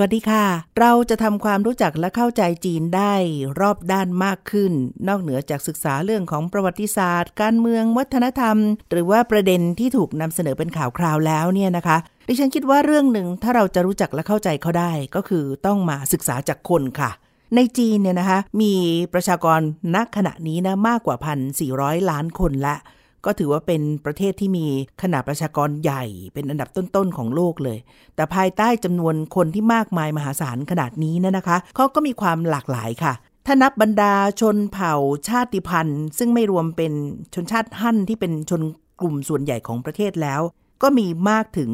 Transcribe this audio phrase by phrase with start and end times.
[0.00, 0.44] วัสดีค่ะ
[0.80, 3.14] เราจะทำความรู้จักและเข้าใจจีนได้
[3.60, 4.72] รอบด้านมากขึ้น
[5.08, 8.56] นอกเหนือจากศึกษาเรื่องของประวัติศาสตร์ การเมืองวัฒนธรรม
[8.90, 11.96] หรือว่าประเด็นที่ถูกนำเสนอเป็นข่าวคราวแล้วเนี่ยนะคะ
[12.28, 17.10] ดิฉันคิดว่าเรื่องหนึ่งถ้าเราจะรู้จักและเข้าใจเขาได้ ก็คือต้องมาศึกษาจากคนค่ะ
[17.54, 18.74] ในจีนเนี่ยนะคะมี
[19.14, 19.60] ประชากร
[19.94, 21.16] ณขณะนี้นะมากกว่า
[21.62, 22.76] 1,400 ล้านคนละ
[23.24, 24.66] ก็ถือว่าเป็นประเทศที่มี
[25.02, 27.78] ขนาดประชากรใหญ่ เป็นอันดับต้นๆของโลกเลย
[28.14, 33.12] แต่ภายใต้จำนวนคนที่มากมายมหาศาลขนาดนี้นะนะคะเขาก็มีความหลากหลายค่ะ
[33.46, 34.94] ถ้านับบรรดาชนเผ่า
[35.28, 36.92] ชาติพันธุ์ ซึ่งไม่รวมเป็น
[37.34, 38.62] ชนชาติฮั่นที่เป็นชน
[39.00, 40.40] กลุ่มส่วนใหญ่ของประเทศแล้ว
[40.82, 41.70] ก็มีมากถึง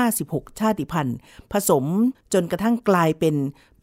[0.00, 1.16] 56 ชาติพันธุ์
[1.52, 1.84] ผสม
[2.32, 3.34] จนกระทั่งกลายเป็น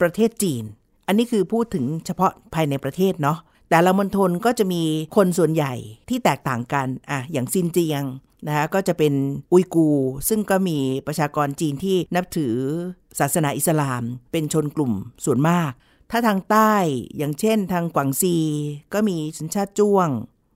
[0.01, 0.63] ประเทศจีน
[1.07, 3.37] อันนี้คือพูดถึงเฉพาะภายในประเทศเนาะ
[3.69, 4.83] แต่ละมณฑลก็จะมี
[5.15, 5.73] คนส่วนใหญ่
[6.09, 8.03] ที่แตกต่างกันอะอย่างซินเจียง
[8.47, 9.13] นะคะก็จะเป็น
[9.51, 9.89] อุยกู
[10.29, 12.55] ซึ่งก็มีประชากรจีนที่นับถือ
[13.19, 14.93] ศาสนาอิสลาม เป็นชนกลุ่ม
[15.25, 15.71] ส่วนมาก
[16.11, 16.73] ถ้าทางใต้
[17.17, 18.35] อย่างเช่นทางกวางซี
[18.93, 20.09] ก็มีชนชาติจ้วง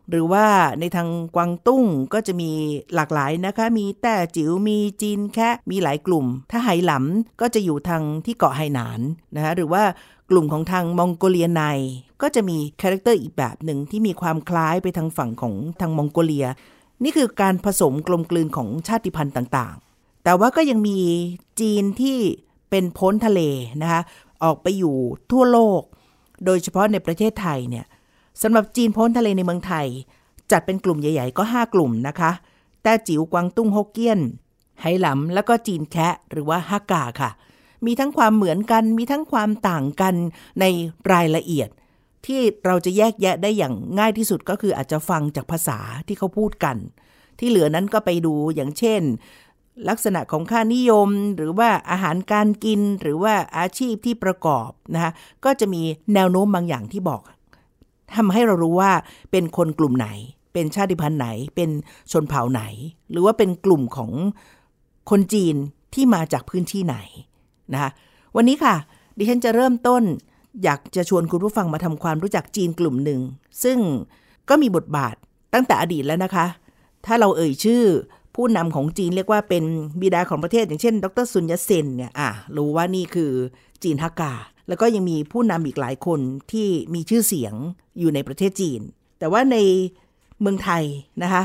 [0.09, 0.47] หรือว่า
[0.79, 2.51] ในทางกวางตุ้งก็จะมี
[2.95, 8.99] หลากหลายนะคะ มีแต่จิ๋วมีจีนแค่มีหลายกลุ่ม ถ้าไหหลำก็จะอยู่ทางที่เกาะไหหนาน
[9.35, 9.83] นะคะหรือว่า
[10.29, 11.63] กลุ่มของทางมองโกเลียใน
[12.23, 16.47] ก็จะมี character อีกแบบหนึ่งที่มีความคล้ายไปทางฝั่งของทางมองโกเลีย
[17.03, 20.97] นี่คือการผสมกลมกลืนของชาติพันธุ์ต่างๆ แต่ว่าก็ยังมี
[21.59, 22.17] จีนที่
[22.69, 23.41] เป็นโพ้นทะเล
[23.81, 24.01] นะคะ
[24.43, 24.95] ออกไปอยู่
[25.31, 25.81] ทั่วโลก
[26.45, 27.85] โดยเฉพาะในประเทศไทยเนี่ย
[28.41, 29.87] สำหรับจีนโพ้นทะเลในเมืองไทย
[30.51, 32.31] จัดเป็นกลุ่มใหญ่ ๆ ก็ 5 กลุ่มนะคะ
[32.83, 34.19] แต้จิ๋วกวางตุ้งฮกเกี้ยน
[34.81, 37.29] ไหหลำแล้วก็จีนแคะหรือว่าฮักกาค่ะ
[37.85, 40.15] มีทั้งความเหมือนกันมีทั้งความต่างกัน
[40.59, 40.65] ใน
[41.11, 41.69] รายละเอียด
[42.25, 46.77] ที่เราจะแยกแยะได้อย่างง่ายที่สุดก็คืออาจจะฟังจากภาษาที่เขาพูดกัน
[47.39, 49.01] ที่เหลือนั้นก็ไปดูอย่างเช่น
[49.89, 55.11] ลักษณะของค่านิยม หรือว่าอาหารการกินหรือว่าอาชีพที่ประกอบนะคะ
[55.45, 55.81] ก็จะมี
[56.13, 57.21] แนวโน้มบางอย่างที่บอก
[58.15, 58.91] ทำให้เรารู้ว่า
[59.31, 60.07] เป็นคนกลุ่มไหน
[60.53, 61.69] เป็นชาติพันธุ์ไหน เป็น
[62.11, 62.61] ชนเผ่าไหน
[63.11, 64.11] หรือว่าเป็นกลุ่มของ
[65.09, 65.55] คนจีน
[65.93, 66.97] ที่มาจากพื้นที่ไหน
[67.73, 67.91] นะคะ
[68.35, 68.75] วันนี้ค่ะ
[69.17, 70.03] ดิฉันจะเริ่มต้น
[70.63, 73.19] อยากจะชวนคุณผู้ฟังมาทำความรู้จักจีนกลุ่มหนึ่ง
[73.63, 73.77] ซึ่ง
[74.49, 75.15] ก็มีบทบาท
[75.53, 76.45] ตั้งแต่อดีตแล้วนะคะ
[77.05, 77.83] ถ้าเราเอ่ยชื่อ
[78.35, 79.63] ผู้นำของจีนเรียกว่าเป็น
[80.01, 83.31] บิดาของประเทศ อย่างเช่น ดรซุนยัตเซนเนี่ยอะรู้ว่านี่คือ
[83.83, 84.33] จีนฮักกา
[84.67, 86.19] แล้วก็ยังมีผู้นำอีกหลายคน
[86.51, 87.53] ที่มีชื่อเสียง
[87.99, 88.81] อยู่ในประเทศจีน
[89.19, 89.57] แต่ว่าใน
[90.39, 90.83] เมืองไทย
[91.23, 91.43] นะคะ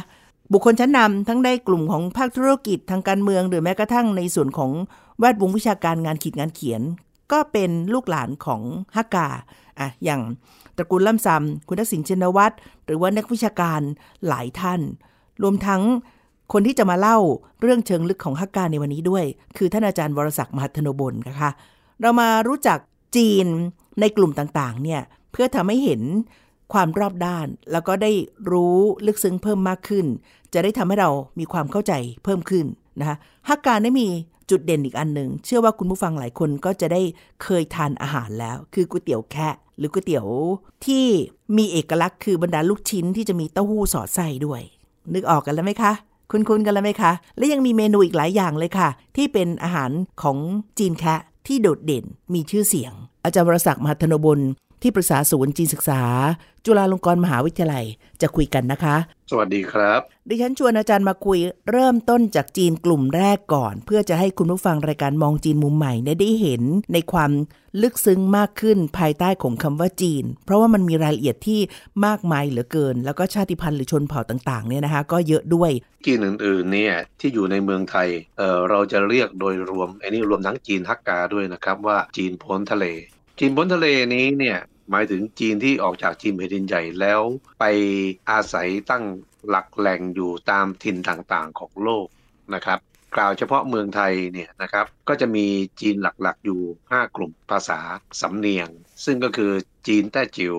[0.53, 4.71] บุคคลชั้นนำทั้งในกลุ่มของภาคธุรกิจทางการเมือง หรือแม้กระทั่งในส่วนของ
[5.19, 6.83] แวดวงวิชาการงานขีดงานเขียน
[7.33, 8.63] ก็เป็นลูกหลานของ
[8.97, 9.29] ฮักกา
[9.79, 10.21] อะอย่าง
[10.77, 13.81] ตระกูลล่ำซำคุณทักษิณชินวัตรหรือว่านักวิชาการ
[14.29, 14.81] หลายท่าน
[15.43, 15.83] รวมทั้ง
[16.53, 17.19] คนที่จะมาเล่า
[17.61, 19.25] เรื่องเชิงลึกของฮักกาในวันนี้ด้วย
[19.57, 21.51] คือท่านอาจารย์วรศักดิ์มหัทโนบลนะคะ
[22.01, 22.79] เรามารู้จัก
[23.17, 23.47] จีน
[24.01, 25.01] ในกลุ่มต่างๆเนี่ย
[25.33, 26.03] เพื่อทำให้เห็น
[26.73, 28.13] ความรอบด้าน แล้วก็ได้
[28.51, 30.07] รู้ลึกซึ้งเพิ่มมากขึ้น
[30.53, 31.93] จะได้ทำให้เรามีความเข้าใจ
[32.25, 32.67] เพิ่มขึ้น
[33.01, 33.17] นะคะ
[33.49, 34.09] ฮักกาได้มี
[34.51, 37.03] จุดเด่นอีกอันหนึ่งเชื่อว่าคุณผู้ฟังหลายคนก็จะได้
[37.43, 40.27] เคยทานอาหารแล้ว คือก๋วยเตี๋ยวแคะหรือก๋วยเตี๋ยว
[40.87, 41.05] ที่
[41.57, 44.63] มีเอกลักษณ์คือบรรดาลูกชิ้นที่จะมีเต้าหู้สอดไส้ด้วย
[45.15, 45.93] นึกออกกันแล้วไหมคะ
[46.31, 49.91] คุ้นๆกันแล้วไหมคะ และยังมีเมนูอีกหลายอย่างเลยค่ะ ที่เป็นอาหาร
[50.23, 50.37] ของ
[50.79, 52.05] จีนแคะที่โดดเด่น
[52.35, 52.93] มีชื่อเสียง
[53.25, 54.41] อาจารย์วรศักดิ์มหัทนบล
[54.83, 56.03] ที่ปรึกษาศูนย์จีนศึกษา
[56.65, 57.85] จุฬาลงกรณ์มหาวิทยาลัย
[58.23, 58.97] จะคุยกันนะคะ
[59.31, 61.39] สวัสดีครับ ดิฉันชวนอาจารย์มาคุย
[61.71, 66.63] เริ่มต้นจากจีนกลุ่มแรกก่อน เพื่อจะให้คุณผู้ฟังรายการมองจีนมุมใหม่ได้เห็น
[66.93, 67.31] ในความ
[67.83, 71.61] ลึกซึ้งมากขึ้นภายใต้ของคำว่าจีน เพราะว่ามันมีรายละเอียดที่
[72.07, 75.71] มากมายเหลือเกิน แล้วก็ชาติพันธุ์หรือชนเผ่าต่างๆเนี่ยนะคะก็เยอะด้วย
[76.07, 78.09] จีนอื่นๆเนี่ยที่อยู่ในเมืองไทย
[78.39, 82.87] เอ่อเราจะเรียกโดยรวมอันนี้รวมทั้งจีนฮักกาด้วยนะครับว่าจีนพ้นทะเล
[83.39, 84.59] จีนพ้นทะเลนี้เนี่ย
[84.91, 87.21] หมายถึงจีนที่ออกจากจีนแผ่นดินใหญ่แล้ว
[87.61, 87.65] ไป
[88.31, 89.05] อาศัยตั้ง
[89.49, 92.07] หลักแหล่งอยู่ตามถิ่นต่างๆของโลก
[92.55, 92.79] นะครับ
[93.17, 95.47] กล่าวเฉพาะเมืองไทยเนี่ยนะครับก็จะมี
[95.81, 97.81] จีนหลักๆอยู่ 5 กลุ่มภาษา
[98.21, 98.69] สำเนียง
[99.05, 99.53] ซึ่งก็คือ
[99.87, 100.57] จีนแต้จิ๋ว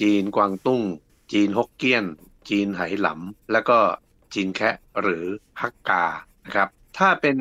[0.00, 0.82] จีนกวางตุ้ง
[1.32, 2.04] จีนฮกเกี้ยน
[2.48, 3.78] จีนไหหลำแล้วก็
[4.34, 5.24] จีนแคะหรือ
[5.60, 6.04] ฮักกา
[6.46, 6.68] นะครับ
[6.98, 7.36] ถ้าเป็น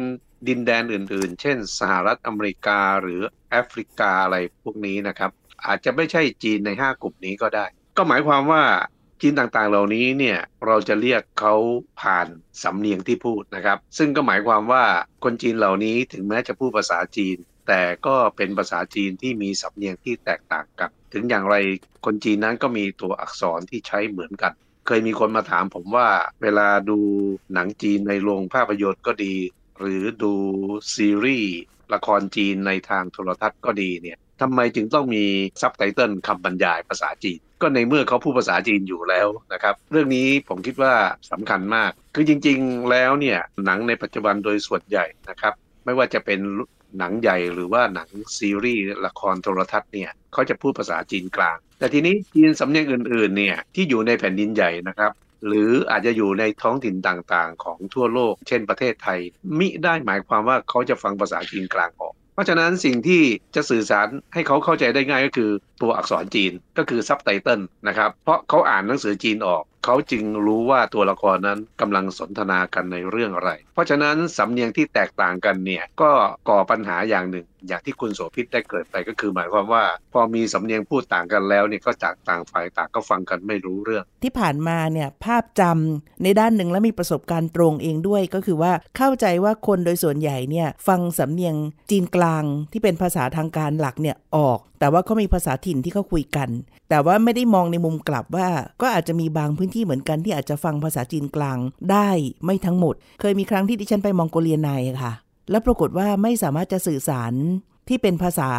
[0.47, 5.31] ดินแดนอื่นๆ เช่น สหรัฐอเมริกาหรือแอฟริกาอะไรพวกนี้นะครับ
[5.65, 7.65] อาจจะไม่ใช่จีนใน 5 กลุ่มนี้ก็ได้
[7.97, 8.63] ก็หมายความว่า
[9.21, 11.55] จีนต่างๆ เหล่านี้เนี่ยเราจะเรียกเขา
[12.01, 12.27] ผ่าน
[12.63, 14.83] สำเนียงที่พูดนะครับ ซึ่งก็หมายความว่า
[15.23, 17.37] คนจีนเหล่านี้ถึงแม้จะพูดภาษาจีน
[17.67, 21.55] แต่ก็เป็นภาษาจีนที่มีสำเนียงที่แตกต่างกัน ถึงอย่างไร
[22.05, 24.53] คนจีนนั้นก็มีตัวอักษรที่ใช้เหมือนกัน
[24.87, 26.09] เคยมีคนมาถามผมว่า
[26.41, 26.99] เวลาดู
[27.53, 29.35] หนังจีนในโรงภาพยนตร์ก็ดี
[29.79, 30.33] หรือดู
[30.95, 31.55] ซีรีส์
[31.93, 35.23] ละครจีนในทางโทรทัศน์ก็ดีเนี่ย ทำไมจึงต้องมี
[35.61, 40.93] ซับไตเติลคำบรรยายภาษาจีน ก็ในเมื่อเขาพูดภาษาจีนอยู่แล้วนะครับ เรื่องนี้ผมคิดว่า
[41.31, 45.53] สำคัญมาก คือจริงๆแล้วเนี่ยหนังในปัจจุบันโดยส่วนใหญ่นะครับ
[45.85, 46.39] ไม่ว่าจะเป็น
[46.97, 55.11] หนังใหญ่หรือว่าหนังซีรีส์ละครโทรทัศน์เนี่ยเขาจะพูดภาษาจีนกลาง แต่ทีนี้จีนสำเนียงอื่นๆเนี่ยที่อยู่ในแผ่นดินใหญ่นะครับ
[55.47, 59.19] หรืออาจจะอยู่ในท้องถิ่นต่างๆ ของทั่วโลก เช่นประเทศไทย
[59.59, 63.21] มิได้หมายความว่าเขาจะฟังภาษาจีนกลางออก เพราะฉะนั้นสิ่งที่
[63.55, 65.51] จะสื่อสารให้เขาเข้าใจได้ง่ายก็คือ
[65.81, 76.11] ตัวอักษรจีนก็คือซับไตเติลนะครับเพราะเขาอ่านหนังสือจีนออก เขาจึงรู้ว่าตัวละครนั้นกำลังสนทนากันในเรื่องอะไร เพราะฉะนั้นสำเนียงที่แตกต่างกันเนี่ยก็
[76.49, 79.83] ก่อปัญหาอย่างหนึ่ง อย่างที่คุณโสภิตได้เกิดไปก็คือหมายความว่า
[80.13, 91.55] พอมีสำเนียงพูดต่างกันแล้วเนี่ยก็จากต่างฝ่ายต่างก็ฟังกันไม่รู้เรื่อง ที่ผ่านมาเนี่ยภาพจำในด้านหนึ่งและมีประสบการณ์ตรงเองด้วย ก็คือว่าเข้าใจว่าคนโดยส่วนใหญ่เนี่ยฟังสำเนียง
[91.89, 96.49] จีนกลางที่เป็นภาษาทางการหลักเนี่ยออก แต่ว่าเขามีภาษาถิ่นที่เขาคุยกัน
[96.89, 98.47] แต่ว่าไม่ได้มองในมุมกลับว่า
[98.81, 101.57] ก็อาจจะมีบางพื้นที่เหมือนกันที่อาจจะฟังภาษาจีนกลาง
[101.91, 102.09] ได้
[102.45, 104.69] ไม่ทั้งหมด เคยมีครั้งที่ดิฉันไปมองโกเลียใน
[105.03, 105.13] ค่ะ
[105.51, 107.33] แล้วปรากฏว่าไม่สามารถจะสื่อสาร
[107.87, 108.51] ที่เป็นภาษา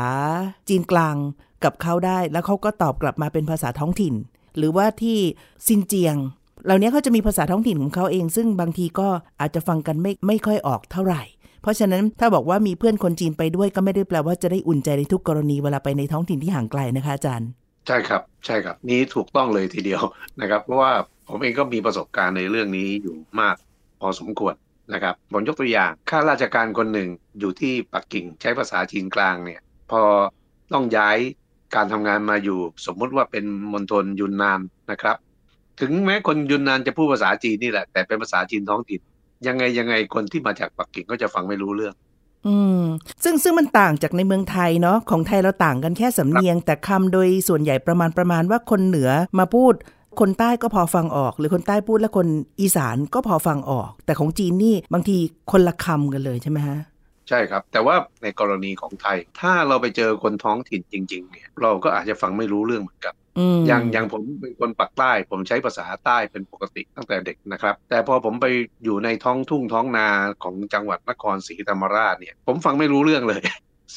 [0.68, 1.16] จีนกลาง
[1.64, 4.14] กับเขาได้ แล้วเขาก็ตอบกลับมาเป็นภาษาท้องถิ่น
[4.56, 5.18] หรือว่าที่
[5.66, 6.16] ซินเจียง
[6.64, 9.08] เหล่านี้เขาจะมีภาษาท้องถิ่นของเขาเอง ซึ่งบางทีก็
[9.40, 11.22] อาจจะฟังกันไม่ไม่ค่อยออกเท่าไหร่
[11.62, 17.48] เพราะฉะนั้นถ้าบอกว่ามีเพื่อนคนจีนไปด้วยก็ไม่ได้แปลว่าจะได้อุ่นใจในทุกกรณีเวลาไปในท้องถิ่นที่ห่างไกลนะคะอาจารย์
[17.86, 20.02] ใช่ครับใช่ครับ นี้ถูกต้องเลยทีเดียว
[20.40, 20.92] นะครับ เพราะว่า
[21.28, 23.56] ผมเองก็มีประสบการณ์ในเรื่องนี้อยู่มาก
[24.00, 24.54] พอสมควร
[24.92, 27.08] นะครับผมยกตัวอย่างข้าราชการคนหนึ่ง
[27.40, 29.60] อยู่ที่ปักกิ่งใช้ภาษาจีนกลางเนี่ย
[29.90, 30.02] พอ
[30.72, 31.18] ต้องย้าย
[31.74, 34.60] การทำงานมาอยู่ สมมุติว่าเป็นมณฑลยุนนาน
[34.90, 35.16] นะครับ
[35.80, 39.00] ถึงแม้คนยุนนานจะพูดภาษาจีนนี่แหละแต่เป็นภาษาจีนท้องถิ่น
[39.46, 41.94] ยังไงยังไงคนที่มาจากปักกิ่งก็จะฟังไม่รู้เรื่อง
[42.46, 42.82] อืม
[43.24, 49.74] ซึ่งซึ่งมันต่างจากในเมืองไทยเนาะของไทยเราต่างกันแค่สำเนียง แต่คำโดยส่วนใหญ่ประมาณประมาณว่าคนเหนือมาพูด
[50.20, 52.26] คนใต้ก็พอฟังออก หรือคนใต้พูดแล้วคน
[52.60, 55.16] อีสานก็พอฟังออก แต่ของจีนนี่บางที
[55.52, 56.78] คนละคำกันเลยใช่ไหมฮะ
[57.28, 63.14] ใช่ครับ แต่ว่าในกรณีของไทย ถ้าเราไปเจอคนท้องถิ่นจริง ๆ เนี่ย เราก็อาจจะฟังไม่รู้เรื่องเหมือนกัน
[63.66, 68.46] อย่างอย่างผมเป็นคนปักใต้ ผมใช้ภาษาใต้เป็นปกติตั้งแต่เด็กนะครับ แต่พอผมไป
[68.84, 70.08] อยู่ในท้องทุ่งท้องนา
[70.42, 73.42] ของจังหวัดนครศรีธรรมราชเนี่ย ผมฟังไม่รู้เรื่องเลย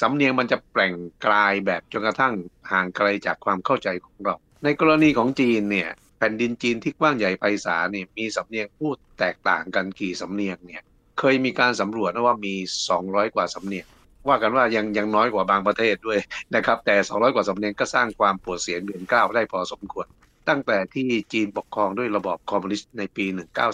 [0.02, 0.94] สำเนียงมันจะแปลง
[1.26, 2.34] กลายแบบจนกระทั่ง
[2.72, 10.84] ห่างไกลจากความเข้าใจของเรา ในกรณีของจีนเนี่ยแผ่นดินจีนที่กว้างใหญ่ไพศาลเนี่ยมีสำเนียงพูดแตกต่างกันกี่สำเนียงเนี่ย
[11.20, 12.56] เคยมีการสำรวจนะว่ามี
[12.96, 13.86] 200 กว่าสำเนียง
[14.28, 16.20] ว่ากันว่ายังยังน้อยกว่าบางประเทศด้วย
[16.56, 20.08] นะครับแต่ 200 กว่าสำเนียงก็สร้างความปวดเสียนเบียนก้าวได้พอสมควร
[20.50, 23.26] ตั้งแต่ที่จีนปกครองด้วยระบอบคอมมิวนิสต์ในปี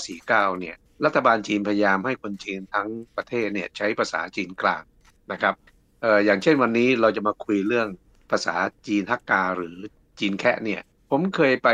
[0.06, 0.28] 1949
[0.60, 0.76] เนี่ย
[1.06, 4.84] รัฐบาลจีนพยายามให้คนจีนทั้งประเทศเนี่ยใช้ภาษาจีนกลาง
[5.32, 5.54] นะครับ
[6.02, 7.88] เอ่ออย่างเช่นวันนี้เราจะมาคุยเรื่อง
[8.32, 8.56] ภาษา
[8.88, 9.78] จีนฮักกาหรือ
[10.20, 11.70] จีนแคะเนี่ยผมเคยไป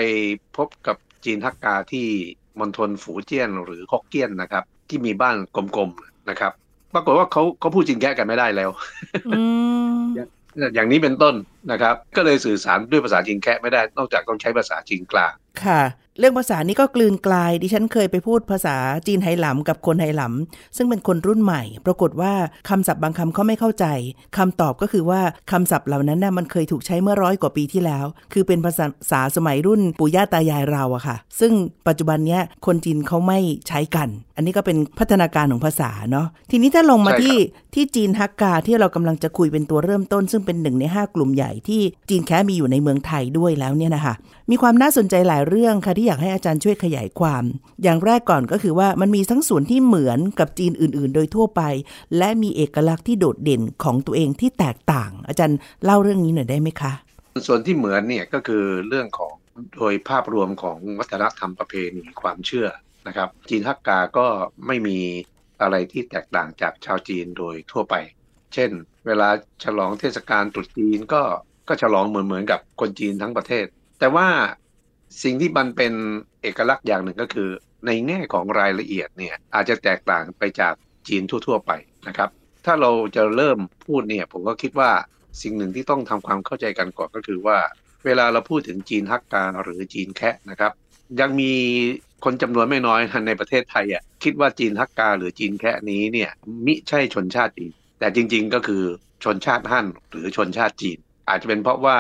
[0.58, 2.08] พบกับจีนฮักกาที่
[2.60, 6.54] มณฑลฝูเจี้ยนหรือฮกเกี้ยนนะครับที่มีบ้านกลมๆนะครับ
[6.94, 8.70] ปรากฏว่าเขาเขาพูดจีนแคะกันไม่ได้แล้ว
[9.28, 9.42] อื
[9.98, 10.02] ม
[10.76, 11.36] อย่างนี้เป็นต้น
[11.72, 15.82] นะครับ ก็เลยสื่อสารด้วยภาษาจีนแคะไม่ได้ นอกจากต้องใช้ภาษาจีนกลางค่ะ
[16.20, 18.76] เรื่องภาษานี้ก็กลืนกลาย ดิฉันเคยไปพูดภาษา
[19.08, 22.34] จีนไหหลำกับคนไหหลำซึ่งเป็นคนรุ่นใหม่ ปรากฏว่า
[22.70, 23.86] คำศัพท์บางคำเขาไม่เข้าใจ
[24.38, 25.22] คำตอบก็คือว่า
[25.52, 28.72] คำศัพท์เหล่านั้นน่ะมันเคยถูกใช้เมื่อร้อยกว่าปีที่แล้ว คือเป็นภา
[29.12, 31.54] ษาสมัยรุ่นปู่ย่าตายายเราอะค่ะ ซึ่ง
[31.88, 37.38] ปัจจุบันเนี้ยคนจีนเขาไม่ใช้กัน อันนี้ก็เป็นพัฒนาการของภาษาเนาะทีนี้ถ้าลงมาใช่ครับที่
[37.74, 44.14] ที่จีนฮักกาที่เรากำลังจะคุยเป็นตัวเริ่มต้น ซึ่งเป็นหนึ่งในห้ากลุ่มใหญ่ที่จีนแค่มีอยู่ในเมืองไทยด้วยแล้วเนี่ยนะคะ
[44.52, 47.44] มีความน่าสนใจหลายเรื่องค่ะที่อยากให้อาจารย์ช่วยขยายความ
[47.84, 51.62] อย่างแรกก่อนก็คือว่ามันมีทั้งส่วนที่เหมือนกับจีนอื่น ๆ โดยทั่วไป
[52.18, 56.94] และมีเอกลักษณ์ที่โดดเด่นของตัวเองที่แตกต่าง อาจารย์เล่าเรื่องนี้หน่อยได้ไหมคะ
[57.48, 59.34] ส่วนที่เหมือนเนี่ยก็คือเรื่องของ
[59.76, 62.68] โดยภาพรวมของวัฒนธรรมประเพณีความเชื่อ
[63.08, 64.28] นะครับ จีนฮักกาก็
[64.68, 65.00] ไม่มี
[65.62, 67.96] อะไรที่แตกต่างจากชาวจีนโดยทั่วไป
[68.54, 68.72] เช่น
[69.08, 69.30] เวลา
[69.64, 71.22] ฉลองเทศกาลตรุษจีนก็
[71.68, 73.66] ก็ฉลองเหมือนเหมือนกับคนจีนทั้งประเทศ
[74.00, 74.28] แต่ว่า
[75.24, 75.94] สิ่งที่มันเป็น
[76.42, 77.50] เอกลักษณ์อย่างหนึ่งก็คือ
[77.86, 80.74] ในแง่ของรายละเอียดเนี่ยอาจจะแตกต่างไปจาก
[81.08, 81.72] จีนทั่ว ๆ ไป
[82.08, 82.30] นะครับ
[82.66, 84.92] ถ้าเราจะเริ่มพูดเนี่ยผมก็คิดว่า
[85.42, 87.58] สิ่งหนึ่งที่ต้องทำความเข้าใจกันก่อนก็คือว่า
[88.06, 90.72] เวลาเราพูดถึงจีนฮักกาหรือจีนแคะนะครับ
[91.20, 91.54] ยังมี
[92.24, 96.32] คนจำนวนไม่น้อยในประเทศไทยอะคิดว่าจีนฮักกาหรือจีนแคะนี้เนี่ย
[96.66, 98.84] มิใช่ชนชาติจีนแต่จริง ๆ ก็คือ
[99.24, 100.98] ชนชาติฮั่นหรือชนชาติจีน
[101.30, 101.98] อาจจะเป็นเพราะว่า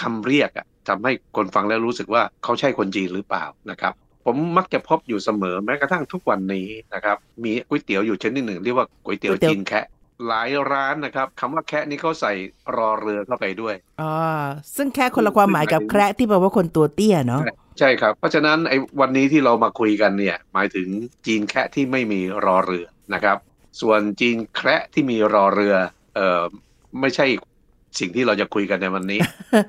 [0.00, 3.92] คำเรียกอะ ทำให้คนฟังแล้วรู้สึกว่าเขาใช่คนจีนหรือเปล่านะครับ
[4.24, 9.86] ผมมักจะพบอยู่เสมอแม้กระทั่งทุกวันนี้นะครับมีก๋วยเตี๋ยวอยู่ชนิดหนึ่งเรียกว่าก๋วยเตี๋ยวจีนแคะ
[10.26, 12.32] หลายร้านนะครับคำว่าแคะนี่เขาใส่
[12.76, 14.12] รอเรือเข้าไปด้วยอ๋อ
[14.76, 17.42] ซึ่งแค่คนละความหมายกับแคระที่แปลว่าคนตัวเตี้ยเนาะ
[17.78, 20.88] ใช่ครับ เพราะฉะนั้นไอ้วันนี้ที่เรามาคุยกันเนี่ยหมายถึง
[21.26, 23.36] จีนแคะที่ไม่มีรอเรือนะครับ
[23.80, 25.74] ส่วนจีนแคระที่มีรอเรือ
[26.14, 26.42] เอ่อ
[27.00, 27.26] ไม่ใช่
[28.00, 29.20] สิ่งที่เราจะคุยกันในวันนี้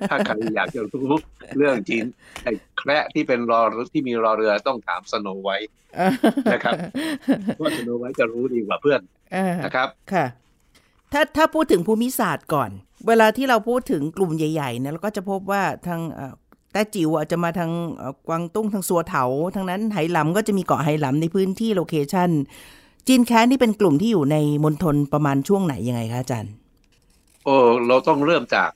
[0.09, 1.09] ถ้าใครอยากจะรู้
[1.57, 2.05] เรื่องจีน
[2.43, 3.61] ไอ้แคระที่เป็นรอ
[3.93, 5.57] ที่มีรอเรือต้องถามสโนไว้
[6.53, 6.73] นะครับ
[7.55, 9.01] เพราะสโนไว้จะรู้ดีกว่าเพื่อน
[9.65, 10.25] นะครับค่ะ
[11.13, 12.69] ถ้าถ้าพูดถึงภูมิศาสตร์ก่อน
[13.07, 16.01] เวลาที่เราพูดถึงกลุ่มใหญ่ๆเนี่ยเราก็จะพบว่าทาง
[16.73, 17.71] แต้จิ๋วอาจจะมาทาง
[18.27, 19.23] กวางตุ้งทางซัวเถา
[19.55, 22.29] ทางนั้นไหหลำก็จะมีเกาะไหหลำในพื้นที่ location
[23.07, 26.53] จีนแคะนี่เป็นกลุ่มที่อยู่ในมณฑลประมาณช่วงไหนยังไงคะอาจารย์
[27.47, 28.69] โอ้เราต้องเริ่มจาก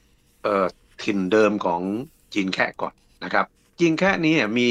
[0.43, 0.65] เออ
[1.03, 1.81] ถิ่นเดิมของ
[2.33, 3.45] จีนแคะก่อนนะครับ
[3.79, 4.69] จีนแคะนี้มี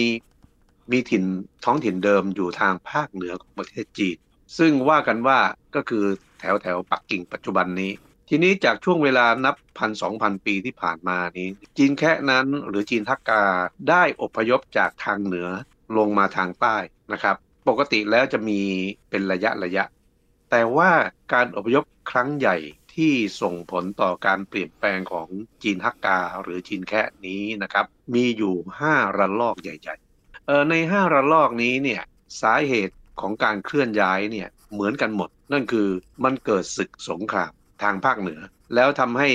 [0.92, 1.24] มีถิ่น
[1.64, 4.16] ท้องถิ่นเดิมอยู่ทางภาคเหนือของประเทศจีน
[4.58, 5.38] ซึ่งว่ากันว่า
[5.74, 6.04] ก็คือ
[6.40, 7.92] แถวแถวปักกิ่งปัจจุบันนี้
[8.28, 13.44] ทีนี้จากช่วงเวลานับพันสองพันปีที่ผ่านมานี้ จีนแคะนั้นหรือจีนทักกา
[13.88, 15.48] ได้อพยพจากทางเหนือ
[15.96, 16.76] ลงมาทางใต้
[17.12, 17.36] นะครับ
[17.68, 18.60] ปกติแล้วจะมี
[19.10, 19.84] เป็นระยะระยะ
[20.50, 20.90] แต่ว่า
[21.32, 22.56] การอพยพครั้งใหญ่
[22.94, 25.28] ที่ส่งผลต่อการเปลี่ยนแปลงของ
[25.62, 28.54] จีนฮักกาหรือจีนแคะนี้นะครับ มีอยู่
[28.86, 32.02] 5 ระลอกใหญ่ๆเออใน 5 ระลอกนี้เนี่ย
[32.42, 35.88] สาเหตุของการเคลื่อนย้ายเนี่ยเหมือนกันหมด นั่นคือ
[36.24, 38.40] มันเกิดศึกสงครามทางภาคเหนือ
[38.74, 39.30] แล้วทำให้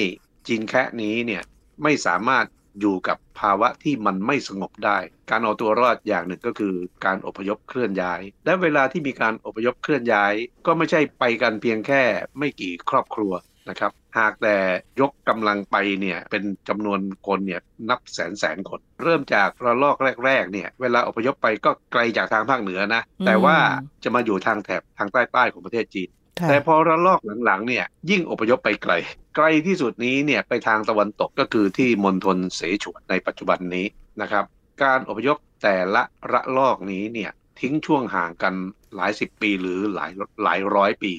[0.48, 1.44] จีนแคะนี้เนี่ย
[1.84, 2.46] ไม่สามารถ
[2.79, 4.98] อยู่กับภาวะที่มันไม่สงบได้
[5.32, 10.34] การเอาตัวรอดอย่างหนึ่งก็คือการอพยพเคลื่อนย้าย และเวลาที่มีการอพยพเคลื่อนย้าย
[10.65, 12.03] ก็ไม่ใช่ไปกันเพียงแค่
[12.38, 13.34] ไม่กี่ครอบครัว
[13.70, 14.58] นะครับ หากแต่
[15.01, 23.58] ยกกำลังไปเนี่ยเป็นจำนวนคนเนี่ยนับแสนแสนคน เริ่มจากระลอกแรกๆเนี่ยเวลาอพยพไปก็ไกลจากทางภาคเหนือนะ แต่ว่า
[24.03, 26.10] จะมาอยู่ทางแถบทางใต้ๆของประเทศจีน
[26.50, 28.94] แต่พอระลอกหลังๆเนี่ยยิ่งอพยพไปไกล
[29.36, 33.86] ไกลที่สุดนี้เนี่ยไปทางตะวันตกก็คือที่มณฑลเสฉวนในปัจจุบันนี้
[34.22, 34.46] นะครับ
[34.84, 38.54] การอพยพแต่ละระลอกนี้เนี่ยทิ้งช่วงห่างกัน
[38.96, 40.12] หลายสิบปีหรือหลาย
[40.44, 41.13] หลายร้อยปี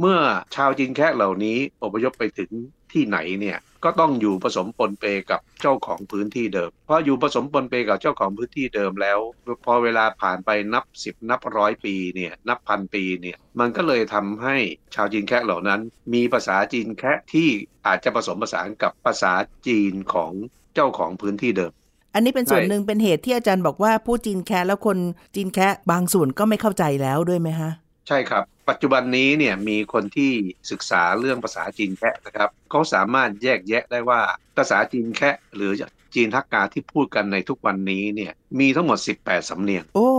[0.00, 0.18] เมื่อ
[0.54, 2.50] ชาวจีนแค่เหล่านี้อพยพไปถึง
[2.94, 9.18] ที่ไหนเนี่ยก็ต้องอยู่ผสมปนเปกับเจ้าของพื้นที่เดิม เพออยู่ผสมปนเปกับเจ้าของพื้นที่เดิมแล้ว
[9.64, 14.56] พอเวลาผ่านไปนับสิบนับร้อยปีเนี่ยนับพันปีเนี่ยมันก็เลยทำให้
[14.94, 15.80] ชาวจีนแคะเหล่านั้น
[16.14, 17.48] มีภาษาจีนแคะที่
[17.86, 19.32] อาจจะผสมผสานกับภาษา
[19.66, 20.32] จีนของ
[20.74, 21.72] เจ้าของพื้นที่เดิม
[22.14, 24.98] อันนี้เป็นส่วนหนึ่งเป็นเหตุที่อาจารย์บอกว่าผู้จีนแคะแล้วคน
[25.34, 27.70] จีนแคะบางส่วนก็ไม่เข้าใจแล้วด้วยไหมฮะ
[28.08, 30.32] ใช่ครับ ปัจจุบันนี้เนี่ยมีคนที่
[30.70, 34.20] ศึกษาเรื่องภาษาจีนแคะนะครับเขาสามารถแยกแยะได้ว่า
[34.56, 35.72] ภาษาจีนแคะหรือ
[36.14, 40.10] จีนทักกาที่พูดกันในทุกวันนี้เนี่ยมีทั้งหมด 18 สำเนียง โอ้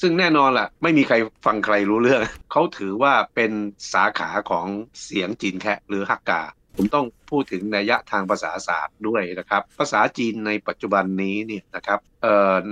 [0.00, 1.16] ซึ่งแน่นอนล่ะ ไม่มีใคร
[1.46, 2.20] ฟังใครรู้เรื่อง
[2.52, 3.52] เขาถือว่าเป็น
[3.92, 4.66] สาขาของ
[5.04, 6.42] เสียงจีนแคะหรือฮักกา
[6.76, 12.00] ผมต้องพูดถึงนัยยะทางภาษาศาสตร์ด้วยนะครับ ภาษาจีนในปัจจุบันนี้เนี่ยนะครับ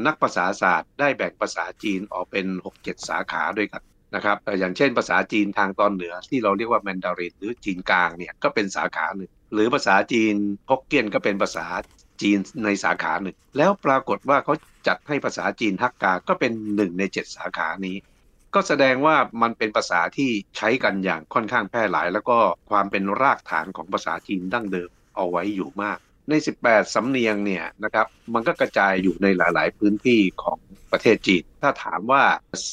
[0.07, 2.47] นักภาษาศาสตร์ได้แบ่งภาษาจีนออกเป็น
[2.79, 3.83] 6-7 สาขาด้วยกัน
[4.15, 10.35] นะครับอย่างเช่นภาษาจีนทางตอนเหนือที่เราเรียกว่าแมนดารินหรือจีนกลางเนี่ยก็เป็นสาขาหนึ่ง หรือภาษาจีน
[10.71, 11.67] ฮกเกี้ยนก็เป็นภาษา
[12.23, 14.55] จีนในสาขาหนึ่ง แล้วปรากฏว่าเขา
[14.87, 17.97] จัดให้ภาษาจีนฮักกา ก็เป็นหนึ่งในเจ็ดสาขานี้
[18.55, 22.39] ก็แสดงว่ามันเป็นภาษาที่ใช้กันอย่างค่อนข้างแพร่หลาย แล้วก็
[22.71, 25.99] ความเป็นรากฐานของภาษาจีนดั้งเดิมเอาไว้อยู่มาก
[26.29, 26.35] ใน
[26.65, 30.59] 18 สำเนียงเนี่ยนะครับมันก็กระจายอยู่ในหลาย ๆ พื้นที่ของ
[30.93, 32.23] ประเทศจีน ถ้าถามว่า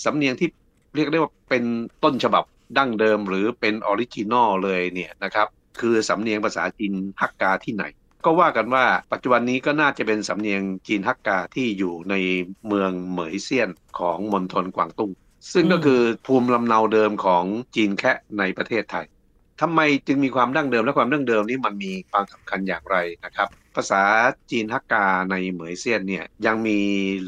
[0.03, 0.49] สำเนียงที่
[0.95, 1.63] เรียกได้ว่าเป็น
[2.03, 2.43] ต้นฉบับ
[2.77, 5.47] ดั้งเดิมหรือเป็น original เลยเนี่ยนะครับ
[5.79, 7.83] คือสำเนียงภาษาจีนฮักกาที่ไหน
[8.25, 12.15] ก็ว่ากันว่าปัจจุบันนี้ก็น่าจะเป็นสำเนียงจีนฮักกาที่อยู่ใน
[12.67, 13.69] เมืองเหมยเซียน
[14.00, 15.12] ของมณฑลกวางตุ้ง
[15.53, 17.43] ซึ่งก็คือภูมิลำเนาเดิมของ
[17.75, 19.05] จีนแคะในประเทศไทย
[19.62, 24.01] ทำไมจึงมีความดั้งเดิมและความดั้งเดิมนี้มันมีความสำคัญอย่างไรนะครับ ภาษา
[24.51, 26.79] จีนฮักกาในเหมยเซียนเนี่ยยังมี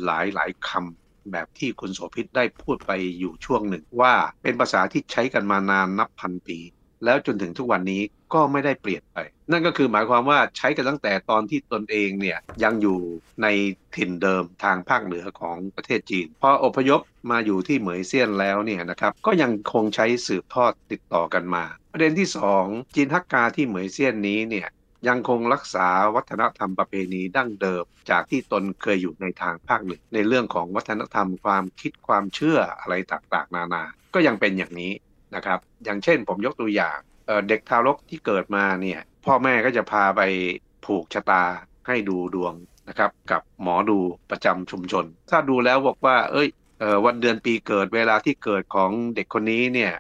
[0.06, 4.14] หลายหลายคำ แบบที่คุณโสภิตได้พูดไปอยู่ช่วงหนึ่งว่า
[4.44, 6.60] เป็นภาษาที่ใช้กันมานานนับพันปี
[7.06, 8.02] แล้วจนถึงทุกวันนี้
[8.34, 9.18] ก็ไม่ได้เปลี่ยนไป
[9.52, 13.00] นั่นก็คือหมายความว่าใช้กันตั้งแต่ตอนที่ตนเองเนี่ยยังอยู่
[13.42, 13.48] ใน
[13.96, 17.02] ถิ่นเดิมทางภาคเหนือของประเทศจีน พออพยพ
[17.32, 21.64] มาอยู่ที่เหมยเซียนแล้วเนี่ยนะครับก็ยังคงใช้สืบทอดติดต่อกันมา
[21.94, 22.28] ประเด็นที่
[22.62, 24.68] 2 จีนฮักกาที่เหมยเซียนนี้เนี่ย
[25.08, 33.84] ยังคงรักษาวัฒนธรรมประเพณีดั้งเดิม จากที่ตนเคยอยู่ในทางภาคเหนือในเรื่องของวัฒนธรรมความคิดความเชื่ออะไรต่างๆ นานา
[34.14, 34.92] ก็ยังเป็นอย่างนี้
[35.36, 36.98] นะครับ อย่างเช่นผมยกตัวอย่าง
[37.50, 40.22] เด็กทารกที่เกิดมาเนี่ยพ่อแม่ก็จะพาไป
[40.86, 41.44] ผูกชะตา
[41.88, 42.54] ให้ดูดวง
[42.90, 43.98] นะครับ กับหมอดู
[44.32, 46.48] ประจำชุมชน ถ้าดูแล้วบอกว่า เอ้ย
[47.06, 49.94] วันเดือนปีเกิดเวลาที่เกิดของเด็กคนนี้เนี่ย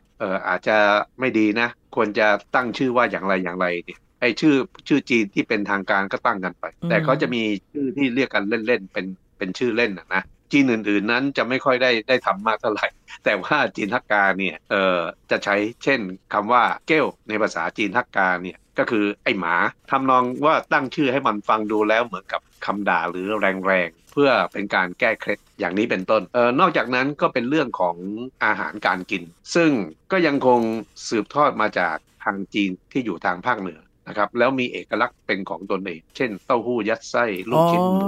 [0.47, 0.77] อาจจะ
[1.19, 4.55] ไม่ดีนะ ควรจะตั้งชื่อว่าอย่างไรอย่างไรเนี่ย ไอชื่อ
[4.87, 9.05] ชื่อจีนที่เป็นทางการก็ตั้งกันไป แต่เขาจะมีชื่อที่เรียกกันเล่นๆเป็น
[9.37, 12.87] เป็นชื่อเล่นนะนะจีนอื่นๆนั้นจะไม่ค่อยได้ได้ทำมากเท่าไหร่
[13.25, 14.99] แต่ว่าจีนทักกาเนี่ยเอ่อ
[15.31, 15.99] จะใช้เช่น
[16.33, 19.55] คำว่าเก้วในภาษาจีนทักกาเนี่ยก็คือไอหมา
[19.91, 23.27] ทำนองว่าตั้งชื่อให้มันฟังดูแล้วเหมือนกับคำด่าหรือ
[23.67, 27.95] แรงๆเพื่อเป็นการแก้เคล็ดอย่างนี้เป็นต้นเออนอกจากนั้นก็เป็นเรื่องของ
[28.45, 29.23] อาหารการกิน
[29.55, 29.71] ซึ่ง
[30.11, 30.61] ก็ยังคง
[31.09, 38.07] สืบทอดมาจากทางจีนที่อยู่ทางภาคเหนือ นะครับแล้วมีเอกลักษณ์เป็นของตนเอง เช่นเต้าหู้ยัดไส้ลูกชิ้นหมู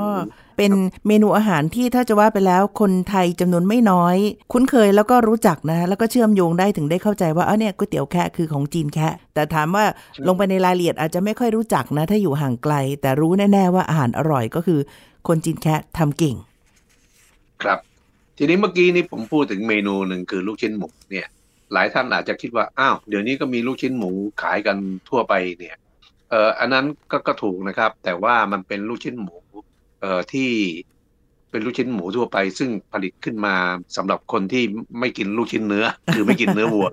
[0.58, 0.72] เป็น
[1.08, 4.18] เมนูอาหารที่ถ้าจะว่าไปแล้วคนไทยจำนวนไม่น้อย
[4.52, 9.86] คุ้นเคยแล้วก็รู้จักนะ แล้วก็เชื่อมโยงได้ถึงได้เข้าใจว่าเออเนี่ยก๋วยเตี๋ยวแคะคือของจีนแคะแต่ถามว่า
[10.28, 14.80] ลงไปในรายละเอียดอาจจะไม่ค่อยรู้จักนะ ถ้าอยู่ห่างไกล แต่รู้แน่ ๆ ว่าอาหารอร่อยก็คือ
[15.28, 16.36] คนจีนแคะทำเก่ง
[17.64, 17.80] ครับ
[18.38, 21.28] ทีนี้เมื่อกี้นี้ผมพูดถึงเมนูหนึ่งคือลูกชิ้นหมูเนี่ย
[21.74, 24.12] หลายท่านอาจจะคิดว่า อ้าว เดี๋ยวนี้ก็มีลูกชิ้นหมู
[24.42, 24.78] ขายกัน
[25.10, 25.76] ทั่วไปเนี่ย
[26.30, 29.38] เอ่ออันนั้นก็ก็ถูกนะครับ แต่ว่ามันเป็นลูกชิ้นหมู
[30.02, 30.50] เอ่อที่
[31.52, 33.56] เป็นลูกชิ้นหมูทั่วไป ซึ่งผลิตขึ้นมา
[33.98, 34.64] สำหรับคนที่
[35.00, 36.88] ไม่กินลูกชิ้นเนื้อ คือไม่กินเนื้อวัว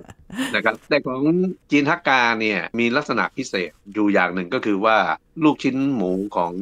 [0.54, 1.22] นะครับแต่ของ
[1.70, 4.96] จีนฮักกาเนี่ยมีลักษณะพิเศษอยู่อย่างหนึ่งก็คือว่า
[5.44, 6.52] ลูกชิ้นหมูของ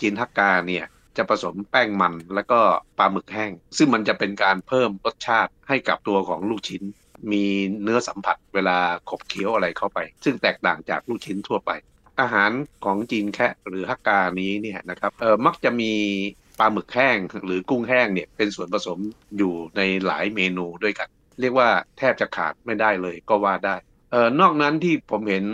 [0.00, 0.84] จีนฮักกาเนี่ย
[1.16, 2.60] จะผสมแป้งมันแล้วก็
[2.98, 6.82] ปลาหมึกแห้ง ซึ่งมันจะเป็นการเพิ่มรสชาติให้กับตัวของลูกชิ้น
[7.32, 7.44] มี
[7.82, 8.78] เนื้อสัมผัสเวลา
[9.10, 11.70] ขบเคี้ยวอะไรเข้าไป ซึ่งแตกต่างจากลูกชิ้นทั่วไป
[12.20, 12.50] อาหาร
[12.84, 15.92] ของจีนแคะหรือฮักกานี้เนี่ยนะครับเออมักจะมี
[16.58, 18.98] ปลาหมึกแห้งหรือกุ้งแห้งเนี่ยเป็นส่วนผสม
[19.38, 21.08] อยู่ในหลายเมนูด้วยกัน
[21.40, 23.76] เรียกว่าแทบจะขาดไม่ได้เลยก็ว่าได้
[24.12, 25.44] เออนอกนั้นที่ผมเห็น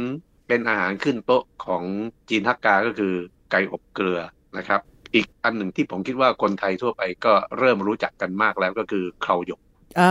[0.49, 1.85] เป็นอาหารขึ้นโต๊ะของ
[2.29, 3.15] จีนฮักกาก็คือ
[3.51, 4.21] ไก่อบเกลือ
[4.59, 4.81] นะครับ
[5.15, 9.61] อีกอันหนึ่งที่ผมคิดว่าคนไทยทั่วไปก็เริ่มรู้จักกันมากแล้วก็คือเคราหยก
[10.01, 10.11] อ่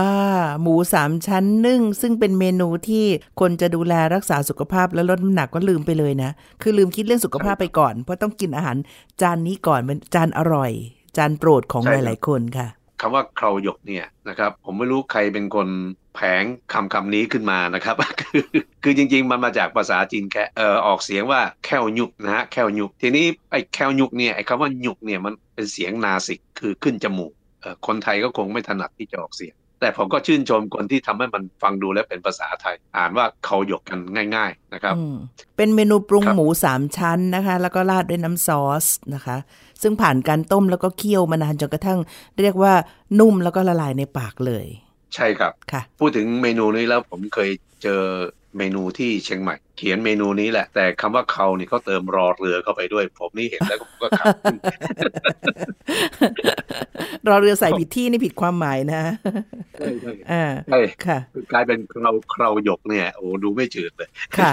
[0.62, 3.04] หมูสามชั้นนึ่ง ซึ่งเป็นเมนูที่
[3.40, 6.30] คนจะดูแลรักษาสุขภาพและลดน้ำหนักก็ลืมไปเลยนะ
[6.62, 8.76] คือลืมคิดเรื่องสุขภาพไปก่อน เพราะต้องกินอาหาร
[9.22, 10.70] จานนี้ก่อนเป็นจานอร่อย
[11.16, 12.68] จานโปรดของหลาย ๆ คนค่ะ
[13.00, 15.68] คำว่าเคราหยกเนี่ยนะครับ ผมไม่รู้ใครเป็นคน
[16.14, 18.44] แผงคำคำนี้ขึ้นมานะครับ คือ
[18.82, 33.98] คือจริง ๆ มันมาจากภาษาจีนแค่เอ่อออกเสียงว่าแควยุกนะฮะแควยุก ทีนี้ไอ้แควยุกเนี่ยไอ้คำว่ายุกเนี่ยมันเป็นเสียงนาสิกคือขึ้นจมูกเอ่อคนไทยก็คงไม่ถนัดที่จะออกเสียง แต่ผมก็ชื่นชมคนที่ทำให้มันฟังดูและเป็นภาษาไทย อ่านว่าเขาหยกกัน
[34.36, 34.94] ง่าย ๆนะครับ
[35.56, 39.36] เป็นเมนูปรุงหมูสามชั้นนะคะ แล้วก็ราดด้วยน้ำซอสนะคะ
[39.82, 41.98] ซึ่งผ่านการต้มแล้วก็เคี่ยวมานานจนกระทั่ง
[42.40, 42.72] เรียกว่า
[43.18, 44.66] นุ่มแล้วก็ละลายในปากเลย
[45.14, 47.50] ใช่ครับ ค่ะ พูดถึงเมนูนี้แล้วผมเคย
[47.82, 48.02] เจอ
[48.58, 54.34] เมนูที่เชียงใหม่ เขียนเมนูนี้แหละ แต่คำว่าเขานี่เขาเติมรอเรือเข้าไปด้วย ผมนี่เห็นแล้วผมก็ขับ
[57.28, 59.02] รอเรือใส่ผิดที่นี่ผิดความหมายนะ
[59.78, 60.12] ใช่ใช่
[60.68, 61.18] ใช่ค่ะ
[61.52, 64.52] กลายเป็นเราเคราหยกเนี่ยโอ้ดูไม่จืดเลยค่ะ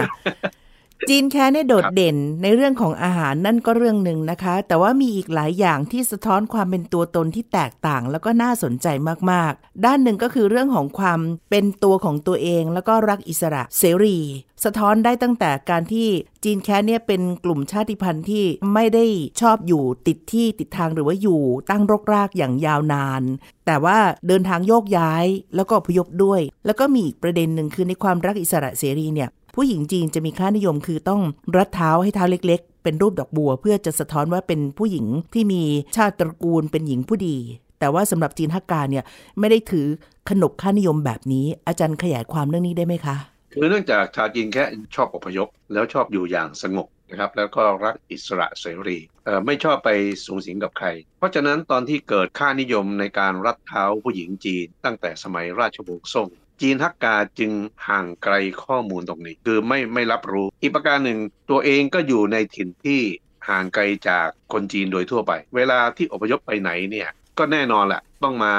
[1.10, 8.88] จีนแค่เนี่ยโดดเด่นในเรื่องของอาหารนั่นก็เรื่องหนึ่งนะคะ แต่ว่ามีอีกหลายอย่างที่สะท้อนความเป็นตัวตนที่แตกต่าง แล้วก็น่าสนใจ
[9.32, 14.18] มากๆ ด้านหนึ่งก็คือเรื่องของความเป็นตัวของตัวเอง แล้วก็รักอิสระเสรี
[14.64, 16.10] สะท้อนได้ตั้งแต่การที่
[16.44, 19.06] จีนแค่เนี่ยเป็นกลุ่มชาติพันธุ์ที่ไม่ได้
[19.42, 23.24] ชอบอยู่ติดที่ติดทางหรือว่าอยู่ตั้งรกรากอย่างยาวนาน
[23.66, 31.22] แต่ว่าเดินทางโยกย้ายแล้วก็พยพด้วย แล้วก็มีอีกประเด็นหนึ่งคือในความรักอิสระเสรีเนี่ย ผู้หญิงจีนจะมีค่านิยมคือต้อง
[31.58, 35.64] รัดเท้าให้เท้าเล็ก ๆ เป็นรูปดอกบัว เพื่อจะสะท้อนว่าเป็นผู้หญิงที่มี
[35.96, 37.38] ชาติตระกูลเป็นหญิงผู้ดี
[37.80, 39.04] แต่ว่าสำหรับจีนฮักกาเนี่ย
[39.40, 39.88] ไม่ได้ถือ
[40.30, 43.16] ขนบค่านิยมแบบนี้ อาจารย์ขยายความเรื่องนี้ได้ไหมคะ
[43.54, 44.64] คือเนื่องจากชาวจีนแค่
[44.96, 48.98] ชอบอพยพแล้วชอบอยู่อย่างสงบนะครับแล้วก็รักอิสระเสรี
[49.46, 49.90] ไม่ชอบไป
[50.26, 56.30] สูงสิงกับใคร เพราะฉะนั้นตอนที่เกิดค่านิยมในการรัดเท้าผู้หญิงจีน ตั้งแต่สมัยราชวงศ์ซ่ง
[56.62, 57.52] จีนฮักกาจึง
[57.88, 61.20] ห่างไกลข้อมูลตรงนี้ คือไม่ไม่รับรู้ อีกประการหนึ่ง
[61.50, 63.02] ตัวเองก็อยู่ในถิ่นที่
[63.50, 68.56] ห่างไกลจากคนจีนโดยทั่วไป เวลาที่อพยพไปไหนเนี่ยก็แน่นอนแหละต้องมา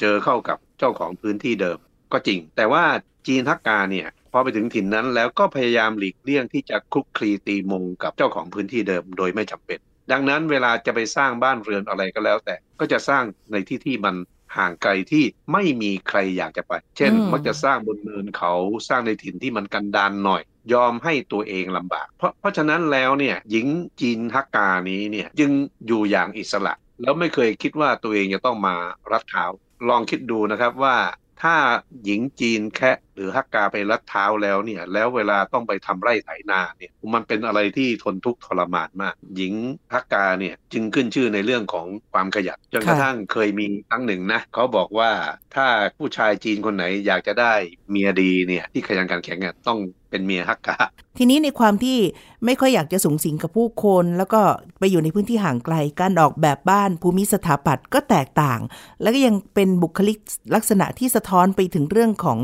[0.00, 1.78] เจอเข้ากับเจ้าของพื้นที่เดิม
[2.12, 2.84] ก็จริง แต่ว่า
[3.26, 9.78] จีนฮักกาเนี่ยพอไปถึงถิ่นนั้นแล้วก็พยายามหลีกเลี่ยงที่จะคลุกคลีตีมงกับเจ้าของพื้นที่เดิมโดยไม่จำเป็น
[10.12, 14.14] ดังนั้นเวลาจะไปสร้างบ้านเรือนอะไรก็แล้ว แต่ก็จะสร้างในที่ที่มัน
[14.56, 18.54] ห่างไกลที่ไม่มีใครอยากจะไป เช่น มักจะสร้างบนเนินเขา
[18.88, 23.66] สร้างในถิ่นที่มันกันดานหน่อย ยอมให้ตัวเองลำบาก เพราะเพราะฉะนั้นแล้วเนี่ยหญิง
[24.00, 25.50] จีนฮักกานี้เนี่ยจึง
[25.86, 28.74] อยู่อย่างอิสระ แล้วไม่เคยคิดว่าตัวเองจะต้องมา
[29.12, 29.44] รัดเท้า
[29.88, 30.96] ลองคิดดูนะครับว่า
[31.42, 31.56] ถ้า
[32.04, 39.54] หญิงจีนแคะ หรือฮักกาไปรัดเท้าแล้วเนี่ย แล้วเวลาต้องไปทำไร่ไถนาเนี่ย มันเป็นอะไรที่ทนทุกข์ทรมานมาก หญิง
[39.94, 45.10] ฮักกาเนี่ยจึงขึ้นชื่อในเรื่องของความขยันจนกระทั่งเคยมีครั้งหนึ่งนะเขาบอกว่า
[45.54, 45.66] ถ้า
[45.98, 47.54] ผู้ชายจีนคนไหนอยากจะได้
[47.90, 49.78] เมียดีเนี่ยที่ขยันการแข่งเนี่ยต้อง
[50.10, 50.76] เป็นเมียฮักกา
[51.18, 51.98] ทีนี้ในความที่
[52.44, 54.40] ไม่ค่อยอยากจะสูงสิงกับผู้คน แล้วก็
[54.78, 58.60] ไปอยู่ในพื้นที่ห่างไกลการออกแบบบ้านภูมิสถาปัตย์ก็แตกต่าง
[59.02, 60.18] แล้วก็ยังเป็นบุคลิก
[60.54, 62.38] ลักษณะที่สะท้อนไปถึงเรื่องของ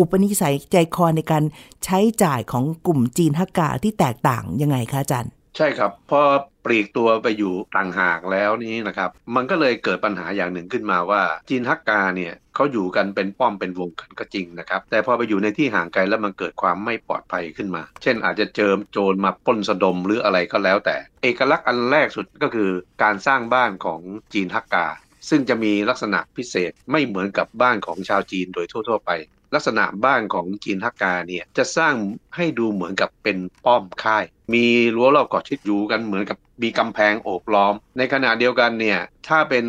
[0.00, 1.44] อุปนิสัยใจคอในการ
[1.84, 6.20] ใช้จ่ายของกลุ่มจีนฮักกาที่แตกต่างยังไงคะอาจารย์ ใช่ครับพอ
[6.64, 22.70] ปลีกตัวไปอยู่ต่างหากแล้วนี้นะครับ มันก็เลยเกิดปัญหาอย่างหนึ่งขึ้นมาว่า จีนฮักกาเนี่ยเขาอยู่กันเป็นป้อมเป็นวงกันก็จริงนะครับ แต่พอไปอยู่ในที่ห่างไกลแล้วมันเกิดความไม่ปลอดภัยขึ้นมา เช่นอาจจะเจอโจรมาปล้นสะดมหรืออะไรก็แล้วแต่ เอกลักษณ์อันแรกสุดก็คือ
[23.02, 24.00] การสร้างบ้านของ
[24.32, 24.86] จีนฮักกา
[25.30, 29.10] ซึ่งจะมีลักษณะพิเศษไม่เหมือนกับบ้านของชาวจีนโดยทั่ว ๆ ไป
[29.54, 31.94] ลักษณะบ้านของจีนฮักกาเนี่ยจะสร้าง
[32.36, 34.64] ให้ดูเหมือนกับเป็นป้อมค่าย มี
[34.96, 39.66] รั้วรอบเกาะชิดอยู่กันเหมือนกับมีกำแพงโอบล้อม ในขณะเดียวกันเนี่ยถ้าเป็น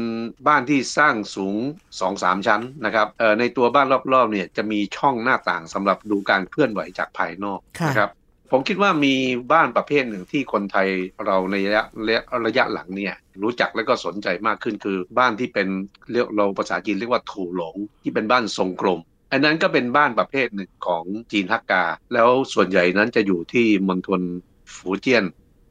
[0.48, 1.56] บ้านที่สร้างสูง
[2.02, 8.12] 2-3 ชั้นนะครับเอ่อในตัวบ้านรอบๆเนี่ยจะมีช่องหน้าต่างสำหรับดูการเคลื่อนไหวจากภายนอกค่ะนะครับ
[8.52, 9.14] ผมคิดว่ามี
[9.54, 10.88] บ้านประเภทหนึ่งที่คนไทย
[11.26, 15.68] เราในระยะระระยะหลังเนี่ยรู้จักและก็สนใจมากขึ้นคือบ้านที่เป็น
[16.12, 19.00] เรียกเราภาษาจีนเรียกว่าถูหลงที่เป็นบ้านทรงกลม
[19.32, 24.22] อันนั้นก็เป็นบ้านประเภทหนึ่งของจีนฮักกา แล้วส่วนใหญ่นั้นจะอยู่ที่มณฑล
[24.76, 25.24] ฝูเจี้ยน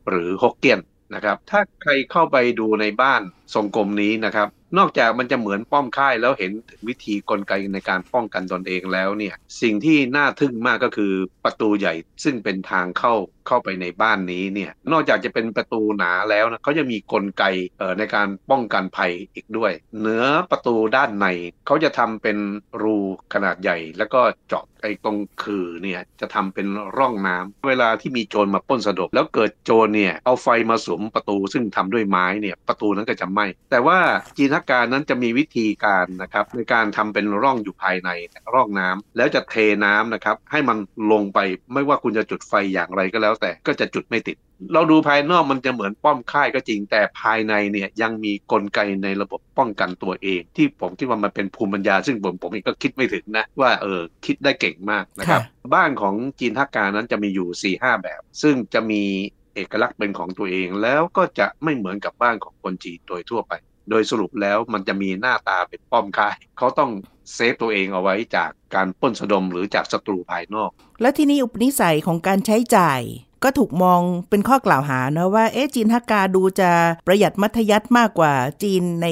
[0.08, 0.80] หรือฮกเกี้ยน
[1.14, 3.22] นะครับ ถ้าใครเข้าไปดูในบ้าน
[3.54, 6.52] ทรงกลมนี้นะครับ นอกจากมันจะเหมือนป้อมค่ายแล้วเห็น
[6.88, 11.12] วิธีกลไกในการป้องกันตนเองแล้วเนี่ย สิ่งที่น่าทึ่งมากก็คือ
[11.44, 13.14] ประตูใหญ่ซึ่งเป็นทางเข้า
[13.46, 17.44] เข้าไปในบ้านนี้เนี่ยนอกจากจะเป็นประตูหนาแล้วนะเขาจะมีกลไก
[17.78, 21.26] เอ่อในการป้องกันภัยอีกด้วย เหนือประตูด้านใน
[21.66, 22.36] เขาจะทำเป็น
[22.82, 22.96] รู
[23.34, 33.98] ขนาดใหญ่ แล้วก็เจาะไอ้ตรงคือเนี่ยจะทำเป็นร่องน้ำเวลาที่มีโจรมาป้นสะดมแล้วเกิดโจรเนี่ยเอาไฟมาสวมประตูซึ่งทำด้วยไม้เนี่ยประตูนั้นก็จะไหม้แต่ว่า
[34.36, 38.10] จีนักการนั้นจะมีวิธีการนะครับในการทำเป็นร่องอยู่ภายใน
[38.54, 39.54] ร่องน้ำแล้วจะเท
[39.84, 40.78] น้ำนะครับให้มัน
[41.12, 41.38] ลงไป
[41.72, 44.36] ไม่ว่าคุณจะจุดไฟอย่างไรก็แล้วแต่ก็จะจุดไม่ติด
[44.72, 55.42] เราดูภายนอกมันจะเหมือนป้อมค่ายก็จริง แต่ภายในเนี่ยยังมีกลไกในระบบป้องกันตัวเอง ที่ผมคิดว่ามันเป็นภูมิปัญญา ซึ่งผมผมเองก็คิดไม่ถึงนะ ว่าเออคิดได้เก่งมากนะครับ
[55.74, 59.02] บ้านของจีนฮักกานั้นจะมีอยู่4ี่ห้าแบบ ซึ่งจะมี
[59.54, 63.52] เอกลักษณ์เป็นของตัวเองแล้วก็จะไม่เหมือนกับบ้านของคนจีนโดยทั่วไป
[63.90, 66.90] โดยสรุปแล้วมันจะมีหน้าตาเป็นป้อมค่าย เขาต้อง
[67.34, 73.00] เซฟตัวเองเอาไว้จากการปล้นสะดมหรือจากศัตรูภายนอก แล้วที่นี่อุปนิสัยของการใช้จ่าย
[73.44, 76.70] ก็ถูกมองเป็นข้อกล่าวหานะว่า เอ๊ะจีนฮักกาดูจะ
[77.06, 79.06] ประหยัดมัธยัติมากกว่าจีนใน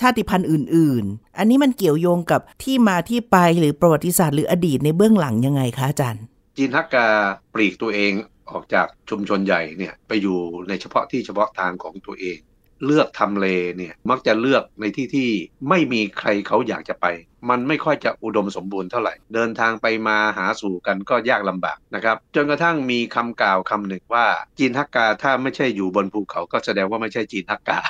[0.00, 6.24] ชาติพันธุ์อื่น ๆ อันนี้มันเกี่ยวโยงกับที่มาที่ไปหรือประวัติศาสตร์หรืออดีตในเบื้องหลังยังไงคะอาจารย์
[6.56, 7.06] จีนฮักกา
[7.54, 8.12] ปลีกตัวเอง
[8.50, 12.38] ออกจากชุมชนใหญ่เนี่ยไปอยู่ในเฉพาะที่เฉพาะทางของตัวเอง
[12.84, 15.28] เลือกทำเลเนี่ยมักจะเลือกในที่ที่
[15.68, 17.06] ไม่มีใครเขาอยากจะไป
[17.50, 24.26] มันไม่ค่อยจะอุดมสมบูรณ์เท่าไหร่ เดินทางไปมาหาสู่กันก็ยากลำบากนะครับจนกระทั่งมีคำกล่าวคำหนึ่งว่า
[24.58, 27.80] จีนฮักกาถ้าไม่ใช่อยู่บนภูเขาก็แสดงว่าไม่ใช่จีนฮักกา